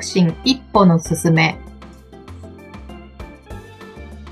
[0.00, 1.58] 促進一歩の進め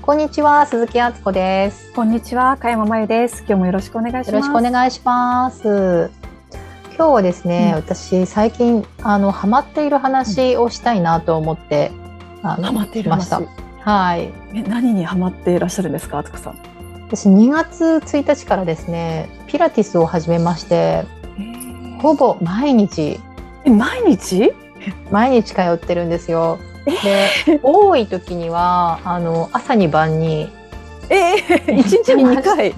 [0.01, 1.93] こんにちは、鈴木敦子です。
[1.93, 3.41] こんにちは、加山真由です。
[3.41, 4.31] 今日もよろしくお願いします。
[4.31, 6.09] よろしくお願いします。
[6.97, 11.91] 今日はですね、うん私最近あのハマっている話をしたいなと思って、
[12.41, 13.47] あのハマっているました話。
[13.81, 14.33] はい。
[14.55, 16.55] え、何にハマっていらっしゃるんですか、あつこさん？
[17.07, 21.03] 私2月1日からですね、ピラティスを始めまして、
[22.01, 23.19] ほぼ毎日
[23.65, 24.51] え、毎日？
[25.11, 26.59] 毎日通ってるんですよ。
[26.85, 30.49] で、多い時にはあの朝に晩に
[31.09, 31.35] え？
[31.37, 32.73] ー、 一日に二回？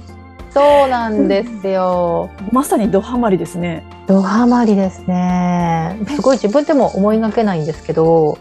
[0.54, 2.30] そうなんですよ。
[2.52, 3.84] まさにドハマりですね。
[4.08, 5.98] ドハマりですね。
[6.10, 8.38] すごい自分でも思いがけないんですけど、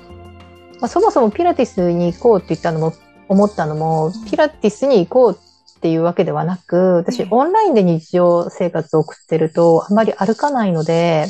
[0.80, 2.94] まあ、そもそもピラティスに行こうって言ったのも、
[3.28, 5.38] 思ったのも、ピラティスに行こう
[5.78, 11.28] っていうわけではなく、私ええオンラインで日常生活を送ってると、あまり歩かないので、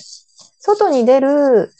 [0.61, 1.75] 外に出る、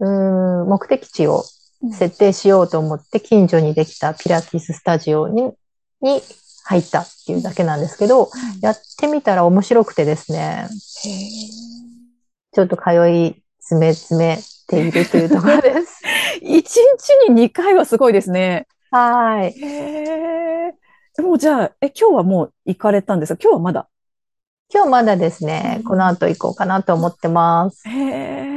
[0.00, 1.44] うーん、目的地を
[1.92, 5.52] 設定しようと思って、近所にできたピラティススタジオに、
[6.00, 6.22] に
[6.64, 10.68] 入ったっていうだけなんですけど、やってみたら面白くてですね、
[12.52, 14.38] ちょっと通い詰め詰め
[14.68, 16.02] ているというところです。
[16.42, 18.66] 一日に二回はすごいですね。
[18.90, 19.58] はい。
[19.58, 20.72] へ
[21.18, 21.22] え。
[21.22, 23.40] もうじゃあ、え、今日はもう行かれたんですか？
[23.42, 23.88] 今日はまだ？
[24.72, 27.88] 今日まだですね、この後行こうかなと思ってます。
[27.88, 28.47] へえ。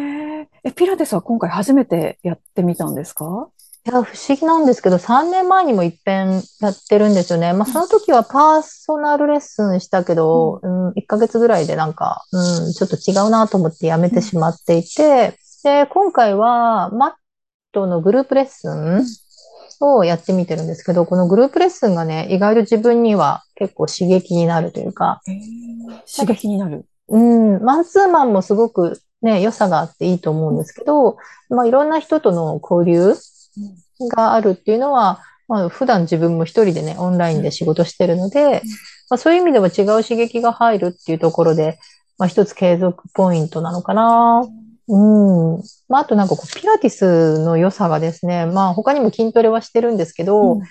[0.64, 3.50] え、ピラティスは今回初めてやってみたんですか？
[3.84, 7.52] いや、不思議なんですけど、3年前にも一遍やってるんですよね。
[7.54, 17.12] まあ、その時はパーソナルレッスンしたけど、うん、1ヶ月ぐらいでなんか、うん、ちょっと違うなと思ってやめてしまっていて、で、今回はマッ
[17.72, 19.04] トのグループレッスン
[19.80, 25.22] をやってみてるんですけど、このグループレッスンがね、意外と自分には結構刺激になるというか、
[26.16, 26.86] 刺激になる。
[27.08, 31.18] うん、マンツーマンもすごくね、良さがあっていいと思うんですけど、
[31.50, 33.16] まあ、いろんな人との交流
[34.16, 38.62] があるっていうのは、まあ、普段自分も一人でね、オンラインで仕事してるので、
[39.10, 41.78] まあ、そういう意味では違う刺激が入るっていうところで、
[42.18, 44.48] まあ、一つ継続ポイントなのかな。
[44.88, 45.62] うん。
[45.88, 50.62] まあ、あとなんかこう、ピラティスの良さがですね、まあ、他にも筋トレはしてるんですけど、うん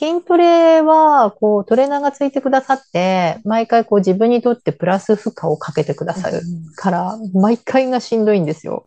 [0.00, 6.40] 筋トレは、こう、トレーナーがついてくださって、毎回こう自分にとってプラス負荷をかけてくださる
[6.74, 8.82] から、毎回がしんどいんですよ。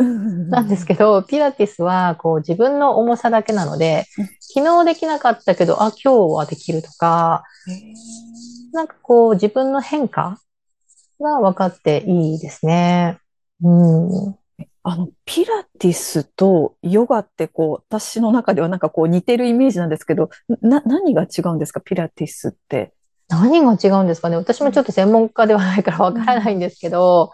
[0.50, 7.44] なんですけど、ピラティスは、こう自分の重さだけなのでうん、昨日できなかったけど、あ、今日はできるとか、
[8.74, 10.40] なんかこう自分の変化
[11.22, 13.19] が分かっていいですね。
[13.62, 14.35] うん。
[14.83, 20.29] あの、ピラティスとヨガってこう、私の中ではなんかこう似てるイメージなんですけど、
[20.61, 21.79] な、何が違うんですか？
[21.79, 22.94] ピラティスって。
[23.29, 24.35] 何が違うんですかね？
[24.35, 27.31] 私もちょっと専門家ではないから分からないんですけど、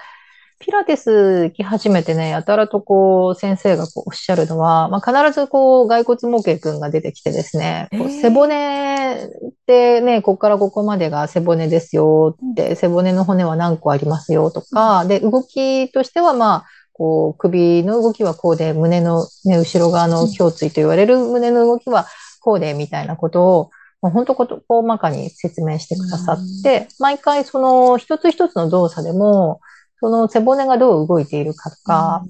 [0.59, 9.29] ピラティス行き始めてね、やたらとこう、先生がこうおっしゃるのは、まあ、必ずこう、骸骨模型くんが出てきてですね、こう背骨っ
[9.65, 16.65] てね、ここからここまでが背骨ですよって、背骨の骨は何個ありますよとか、で、動きとしてはまあ、
[16.99, 22.05] こう、首の動きはこうで、胸のね、後ろ側の胸椎と言われる胸の動きは
[22.41, 23.71] こうで、みたいなことを、
[24.01, 29.61] もう本当こと、大まかに説明してくださって、毎回その一つ一つの動作でも、
[30.01, 32.23] その背骨がどう動いているかとか、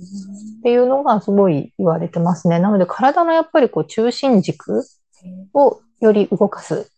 [0.60, 2.60] っていうのがすごい言われてますね。
[2.60, 4.84] なので体のやっぱりこう中心軸
[5.56, 6.92] をより動かす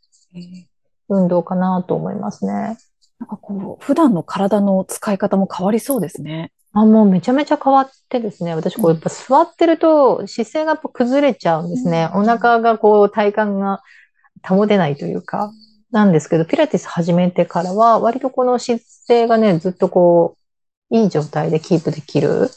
[1.07, 2.77] 運動かなと思いますね。
[3.19, 6.51] なんかこう、普段の体の使い方も変わりそうですね。
[6.73, 8.55] あ、もうめちゃめちゃ変わってですね。
[8.55, 12.09] 私こうやっぱ座ってると姿勢がやっぱ崩れちゃうんですね。
[12.13, 13.81] うんお腹がこう体幹が
[14.47, 15.51] 保てないというか。
[15.91, 20.37] なんですけど、ピラティス始めてからは割とこの姿勢がね、ずっとこ
[20.89, 22.49] う、いい状態でキープできる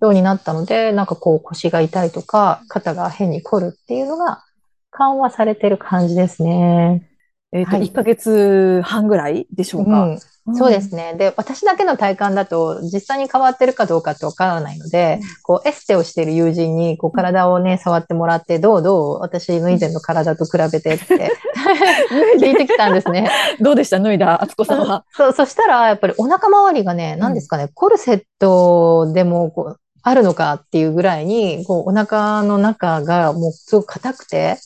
[0.00, 4.42] ようになったので、なんかこう腰が痛いとか、肩が変に凝るっていうのが
[4.90, 7.06] 緩和されてる感じですね。
[7.54, 7.86] えっと、はい。
[7.86, 10.04] 1ヶ月半ぐらいでしょうか。
[10.06, 10.18] うん。
[10.56, 11.14] そうですね。
[11.16, 21.32] で、私だけの体感だと実際に変わってるかどうかってわからないので、こうエステをしている友人にこう体をね、触ってもらって、どうどう私の以前の体と比べてって
[22.38, 23.30] 聞いてきたんですね。
[23.60, 23.98] どうでした？
[24.00, 25.04] 脱いだ、あつこさんは。
[25.16, 34.58] そう、そしたらやっぱりお腹周りがね、何ですかね、コルセットでもこうあるのかっていうぐらいに、こうお腹の中がもうすごく硬くて、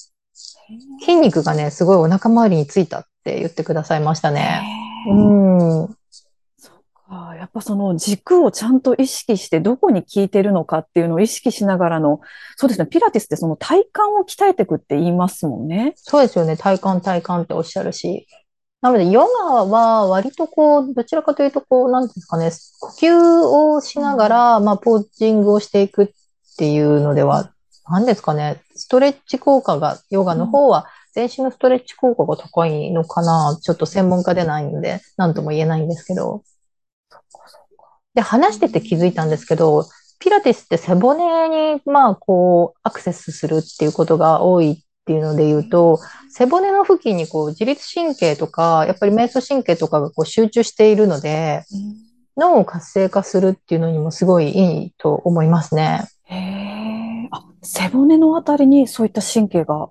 [1.01, 4.63] 筋肉がね、すごいお腹周りについたって言ってくださいましたね。
[5.11, 5.87] うん。
[6.59, 7.35] そうか。
[7.37, 12.21] やっぱその軸をちゃんと意識してどこに効いてるのかっていうのを意識しながらの、
[12.57, 12.87] そうですね。
[12.87, 13.89] ピラティスってその体幹
[14.21, 15.93] を鍛えていくって言いますもんね。
[15.97, 16.57] そうですよね。
[16.57, 18.27] 体幹体幹っておっしゃるし。
[18.81, 26.09] なので、ヨガは割とこう、どちらかというとこう、なんですかね、呼吸をしながら、まあ、ポージングをしていくっ
[26.59, 27.53] っていうのでは、
[27.89, 36.43] 何ですかね、ストレッチ効果が、ヨガの方は、全身のストレッチ効果が高いのかなちょっと専門家でないので、何とも言えないんですけど。
[38.15, 39.87] で、話してて気づいたんですけど、
[40.21, 46.01] ピラティスって背骨に、まあ、こう、アクセスするっていうことが多いっていうので言うと、
[46.31, 51.65] 背骨の付近にこう、自律神経とか、やっぱり瞑想神経とかがこう集中しているので、
[52.37, 56.07] 脳を活性化するっていうのにもすごいいいと思いますね。
[56.25, 56.58] へえ。
[57.75, 59.91] あ、背骨のあたりにそういった神経が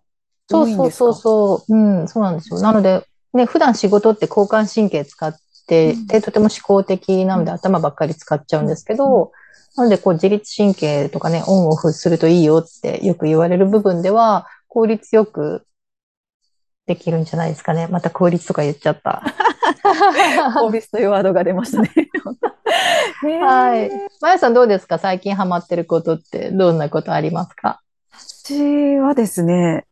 [0.50, 1.75] そうそうそうそう。
[1.75, 2.62] うん、そうなんですよ。
[2.62, 5.47] なので、ね、普段仕事って交感神経使って
[6.07, 9.31] て、とても思考的なので頭ばっかり使っちゃうんですけど、
[9.75, 15.68] なので、こう、自律神経とかね、オンオフするといいよってよく言われる部分では、効率よく
[16.88, 17.88] できるんじゃないですかね。
[17.88, 19.21] また効率とか言っちゃった。
[20.60, 21.92] 効率というワードが出ましたね。
[23.42, 23.90] はい。
[24.22, 24.98] まやさんどうですか？
[24.98, 27.81] 最近ハマってることってどんなことありますか？
[28.12, 29.86] 私はですね、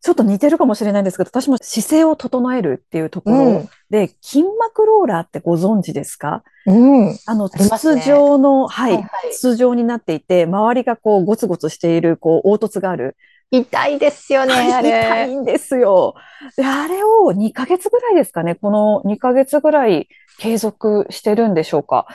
[0.00, 6.44] ちょっと似てるかもしれないんですけど、私も姿勢を整えるっていうところで、筋膜ローラーってご存知ですか？
[6.66, 7.18] うん。
[7.26, 13.16] あの、筒状の、はい、はいはい筒状になっていて、周りがこう、ゴツゴツしている、こう、凹凸がある。
[13.50, 15.34] 痛いですよね、あ 痛いれ。
[15.36, 16.14] んですよ。
[16.56, 18.54] で、あれを2ヶ月ぐらいですかね。
[18.54, 20.08] この2ヶ月ぐらい
[20.38, 22.06] 継続してるんでしょうか。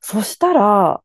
[0.00, 1.00] そしたら、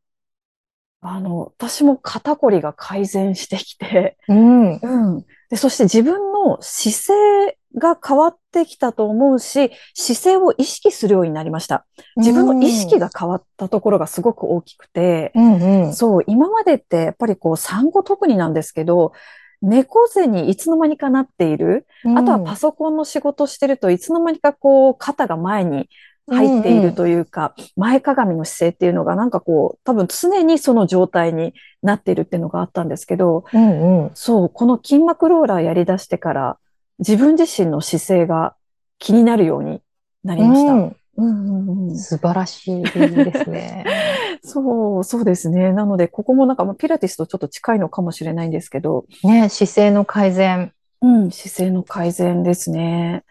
[1.02, 4.80] あの、私も肩こりが改善してきて、うん。
[4.82, 5.26] うん。
[5.50, 11.86] で、そして自分の姿勢が変わってきたと思うし、姿勢を意識するようになりました。
[12.18, 15.94] 自分の意識が変わったところがすごく大きくて、うんうん。
[15.94, 19.14] そう、今までってやっぱりこう産後特になんですけど、
[19.62, 21.88] 猫背にいつの間にかなっている。
[22.16, 25.90] あとはパソコンの仕事してるといつの間にかこう肩が前に
[26.30, 34.12] 入っているというか、前かがみの姿勢っていうのがなんかこう、多分常にその状態になっているっていうのがあったんですけど、うんうん。
[34.14, 36.58] そう、この筋膜ローラーやり出してから、
[37.00, 38.56] 自分自身の姿勢が
[39.00, 39.82] 気になるように
[40.24, 40.74] なりました。
[40.74, 43.86] うんうん素晴らしいですね。
[44.44, 45.74] そう、そうですね。
[45.74, 50.74] なので、ここもなんか、まあピラティスとちょっと近いのかもしれないんですけど、ね、姿勢の改善。
[51.02, 53.24] うん、姿勢の改善ですね。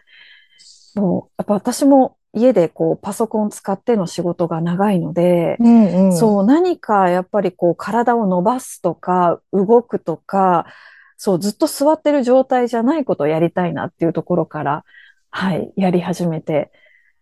[0.95, 6.17] もう、やっぱ私も家でこう、パソコン使っての仕事が長いので、うんうん。
[6.17, 10.65] そう、何かやっぱりこう、体を伸ばすとか、動くとか、
[11.17, 14.85] そう、ずっと座ってる状態じゃないことをやりたいなっていうところから、
[15.29, 16.71] はい、やり始めて、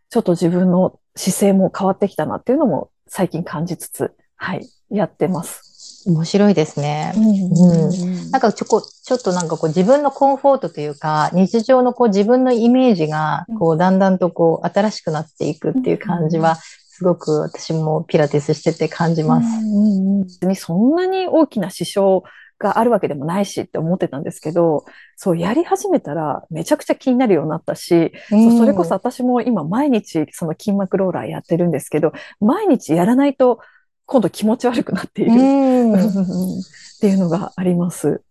[0.09, 5.75] ちょっと自分の姿勢も変わってきたなっていうのも最近感じつつ、はい、やってます。
[6.07, 7.13] 面白いですね。
[7.15, 19.45] うんなんかちょこ、ちょっとなんかこう自分のコンフォートというか、日常のこう自分のイメージが、こうだんだんとこう新しくなっていくっていう感じは、すごく私もピラティスしてて感じます。
[19.45, 22.21] うんうんそんなに大きな支障
[22.59, 24.85] があるわけでもないしって思ってたんですけど、
[25.15, 33.59] そうやり始めたらめちゃくちゃ気になるようになったし、そうそれこそ私も今毎日その筋膜ローラーやってるんですけど、毎日やらないと
[34.05, 36.63] 今度気持ち悪くなっている、うん、う んっ
[37.01, 38.21] ていうのがあります。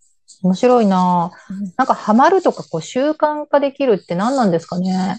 [0.42, 5.18] 面白いなぁなんかハマるとかこう習慣化できるって何なんですかね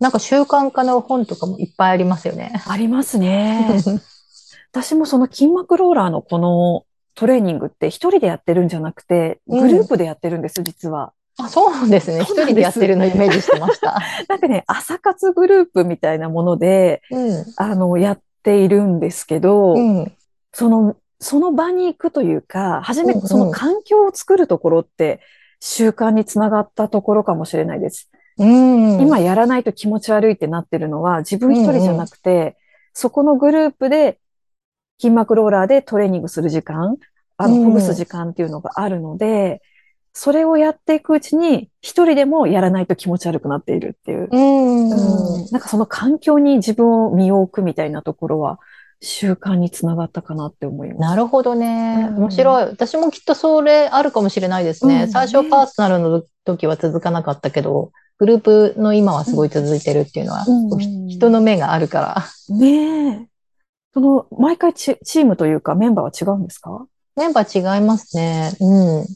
[0.00, 2.62] なんか習慣化の本とかもいっぱいありますよね。
[2.66, 3.80] ありますね。
[4.72, 6.84] 私もその筋膜ローラーのこの
[7.16, 11.12] トレーニングって一人でやってるんじゃなくて、うんグループでやってるんです、実は。
[11.38, 12.22] あ、そうなんですね。
[12.22, 13.98] 一人でやってるのイメージしてました。
[14.28, 17.44] なんかね、朝活グループみたいなもので、うん。
[17.56, 20.12] あの、やっているんですけど、うん。
[20.52, 25.20] その、その場に行くというか、初めうんうんその環境を作るところって
[25.60, 28.10] 習慣につながったところかもしれないです。
[28.38, 29.00] うん。
[29.00, 32.56] 今やらないと気持ち悪いってなってるのは自分一人じゃなくて、
[32.92, 34.18] そこのグループで
[34.98, 36.96] 筋膜ローラーでトレーニングする時間、
[37.36, 39.62] あの、うんほぐす時間っていうのがあるので、
[40.12, 44.28] それをやっていくうちに一人でもやらないと気持ち悪くなっているっていう。
[44.32, 44.90] うん。
[44.90, 48.58] うんなんかその環境に自分を身を置くみたいなところは
[49.02, 51.00] 習慣につながったかなって思います。
[51.00, 52.08] なるほどね。
[52.12, 52.64] うん面白い。
[52.64, 55.02] 私もきっとそれあるかもしれないですね。
[55.02, 62.00] うん最初パーソナルの時は続かなかったけど、グループの今はすごい続いてるっていうのは、うん人の目があるか
[62.48, 62.56] ら。
[62.56, 63.35] ねえ。
[63.96, 66.86] その、毎回チチームというかメンバーは違うんですか？
[67.16, 68.52] メンバー違いますね。
[68.60, 69.06] うん。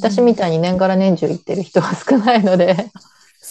[0.00, 2.90] 私みたいに年がら年中行ってる人は少ないので、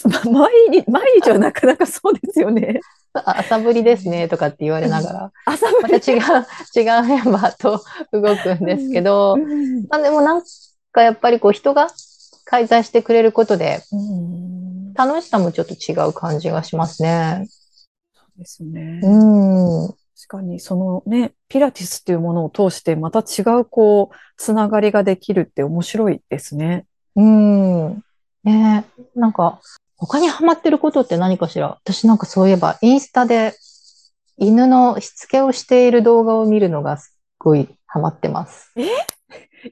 [0.06, 2.80] ま 毎日、毎日はなかなかそうですよね。
[3.14, 6.22] あ朝ぶりですねとかって言われながら、朝また違う、
[6.76, 10.42] 違うメンバーと動くんですけど、うんまあでもなん
[10.92, 11.90] かやっぱりこう人が
[12.44, 17.48] 介在してくれることで、うん楽しさもちょっと違う感じがしますね。
[18.16, 19.02] そうですね。
[19.04, 19.94] うん。
[20.28, 26.86] 確かに、そのね、ピラティスっていうものを通して、また違う、こう、つながりができるって面白いですね。
[27.16, 28.04] うん。
[28.44, 29.62] ねえ、なんか、
[29.98, 33.54] 他にハマってることって何かしら私なんかそういえば、インスタで
[34.38, 38.74] 犬のしつけをしている動画を見るのがすっごいハマってます。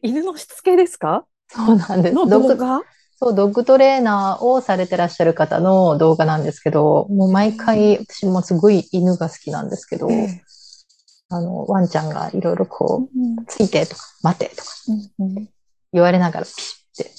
[0.02, 1.26] 犬のしつけですか？
[1.50, 2.16] そうなんです。
[2.16, 2.82] の動画
[3.24, 10.10] そう、ドッグトレーナーをされてらっしゃる方の動画なんですけど、もう毎回、私もすごい犬が好きなんですけど、
[11.30, 14.64] あの、ワンちゃんがいろいろこう、ついてとか、待てとか
[15.94, 17.12] 言われながらピシッて。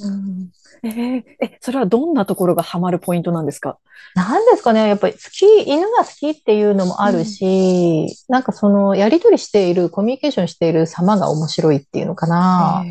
[0.83, 3.79] えーえ、それはどんなところがハマるポイントなんですか？
[4.15, 12.85] なんですかね、やっぱり好き、犬が好きっていうのもあるし、なんかその、やりとりしている、コミュニケーションしている様が面白いっていうのかな。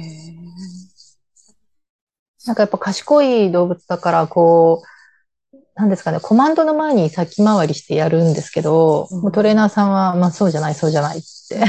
[2.45, 9.31] なんかやっぱ賢い動物だから、こう、なんですかね、コマンドの前に先回りしてやるんですけど、うん。
[9.31, 11.63] トレーナーさんは、まあそうじゃない、そうじゃないって。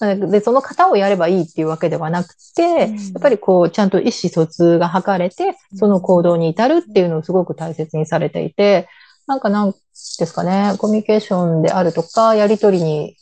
[0.30, 2.96] で、その型をやればいいっていうわけではなくて、うん。
[2.96, 8.88] やっぱりこう、ちゃんと意思疎通が図れて、その行動に至るっていうのをすごく大切にされていて、
[9.26, 13.16] なんかなんですかね、コミュニケーションであるとか、やりとりに、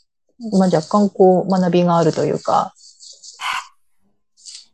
[0.52, 2.74] まあ若干こう、学びがあるというか、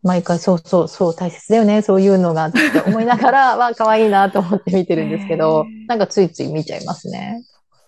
[0.02, 7.42] 毎回そうそうそう大切だよね、そういうのがって思いながら、わ あ、可愛いなと思って見てるんですけどなんかついつい見ちゃいますね。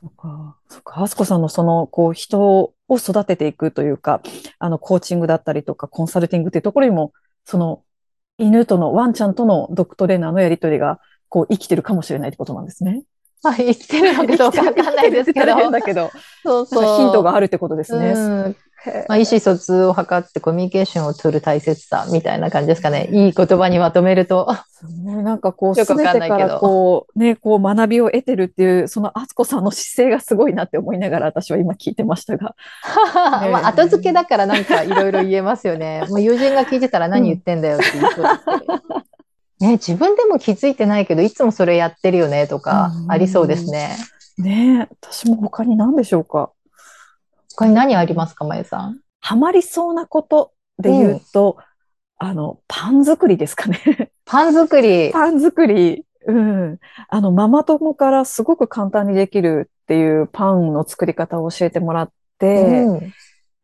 [0.04, 2.40] そっか、そっか、あすこさんのその、こう、人
[2.88, 4.20] を育てていくというか、
[4.58, 7.12] あの、コーチングだったりとか、コンサルティングっていうところにも、
[7.46, 7.82] その、
[8.36, 13.04] 犬との、ワンちゃんとのドッグトレーナーのやりとりが、こう、生きてるかもしれないってことなんですね。
[13.44, 16.10] まあ、言ってるのかどうか わかんないですけどだけど、
[16.42, 18.12] そうなんかヒントがあるってことですね。
[18.16, 18.56] うん
[19.08, 23.08] まあ、意思疎通を図ってコミュニケーションを取る大切さみたいな感じですかね。
[23.12, 24.54] いい言葉にまとめると。
[25.02, 32.54] なんかこう、よくわすべてかかんないけどらこう、ね、こう学びを得てるっていう、そのあつこさんの姿勢がすごいなって思いながら私は今聞いてましたが。
[33.14, 36.04] まあ、後付けだからなんかいろいろ言えますよね。
[36.10, 39.13] もう友人が聞いてたら何言ってんだよって言いそうですけど。
[39.60, 43.96] ね、自分でも気づいてないけど、いつもそれやってるよねとかうんありそうですね。
[44.36, 46.50] ねえ、私も他に何でしょうか？
[47.56, 49.00] 他に何ありますか、まゆさん？
[49.20, 51.56] ハマりそうなことで言うと、
[52.18, 54.10] あの、パン作りですかね。
[54.24, 55.10] パン作り。
[55.12, 56.04] パン作り。
[56.26, 56.78] うん。
[57.08, 63.12] あの、ママ友からすごく簡単にできるっていうパンの作り方を教えてもらって、うん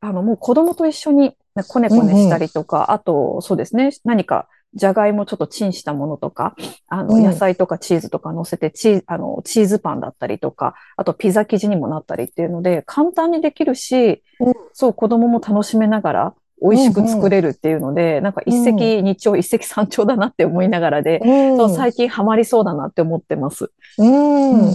[0.03, 1.37] あの、もう子供と一緒に
[1.69, 6.55] こねこねしたりとか、あと、そうですね、何か、じゃがいもちょっとチンしたものとか、
[6.89, 7.25] あの、うん。
[7.25, 14.55] 野菜とかチーズとか乗せて、チー、あの、チーズパンだったりとか、あとピザ生地にもなったりっていうので、簡単にできるし、うん。
[14.73, 21.57] そう、子供も楽しめながら、美味しく作れるっていうので、なんか一石二鳥、一石三鳥だなって思いながらで、うん。
[21.57, 23.73] そう、最近ハマりそうだなって思ってます。
[23.99, 24.69] うん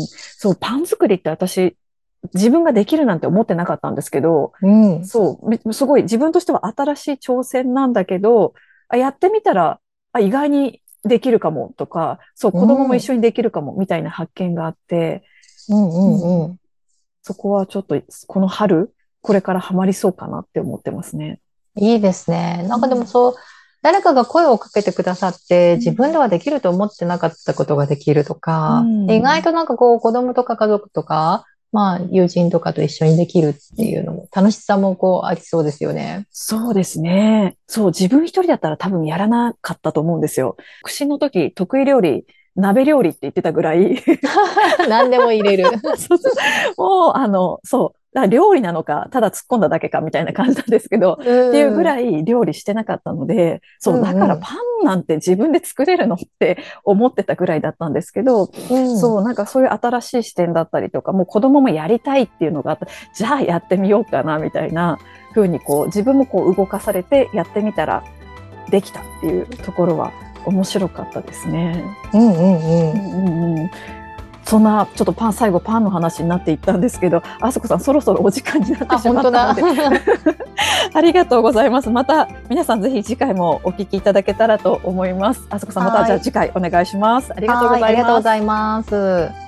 [0.00, 0.06] うん。
[0.38, 1.76] そう、パン作りって私、
[2.34, 5.04] 自分ができるなんて思ってなかったんですけど、うん。
[5.04, 8.54] そう、めすごい自分としては新しい挑戦なんだけど、
[8.88, 9.80] あやってみたら、
[10.12, 15.24] あ、意外にできるかもとか、そう、子供も一緒にできるかもみたいな発見があって、
[15.68, 16.56] うんうんうん。
[17.22, 21.40] そこはちょっと、この春、これからハマりそうかなって思ってますね。
[21.76, 22.64] いいですね。
[22.68, 23.34] なんかでもそう、
[23.82, 25.78] 誰かが声をかけてくださって、ん。
[25.78, 29.10] 自分ではできると思ってなかったことができるとか、うん。
[29.10, 31.44] 意外となんかこう子供とか家族とか、
[31.76, 36.26] まあ友人とかと一緒にできるっていうのも、楽しさもこうありそうですよね。
[36.30, 37.58] そうですね。
[37.66, 40.56] そう、自分一人だったら多分やらなかったと思うんですよ。
[40.84, 44.02] 串の時、得意料理、鍋料理って言ってたぐらい、
[44.88, 45.64] 何でも入れる。
[46.00, 51.84] そうそうもう、あの、そう、だ料理なのか、ただ突っ込んだだけかみたいな感じなんですけど、ってっていうぐい。
[51.84, 64.98] らい料理してなかったので、そう、だからパンなんて自分で作れるのって思ってたぐらいだったんですけど、うんそう、なんかそういう新しい視点だったりとか、もう子供もやりたいっていうのがあった、じゃあやってみようかな、みたいな
[65.34, 68.02] 風にこう、自分もこう動かされてやってみたら
[68.70, 70.12] できたっていうところは
[70.46, 71.84] 面白かったですね。
[72.14, 72.92] うんうんうん。
[72.92, 73.65] うんうんうん
[74.46, 79.20] そんな、ちょっとパン、最後パンの話になっていったんですけど、あそこさんそろそろお時間になってあ、しま。
[79.20, 79.62] ったので、
[80.94, 81.90] ありがとうございます。
[81.90, 85.46] また皆さんぜひ次回もお聞きいただけたらと思います。
[85.50, 87.32] あそこさんまたはいじゃあ次回お願いします。
[87.36, 88.22] ありがとうございはありがとうます。
[88.22, 89.45] ございます。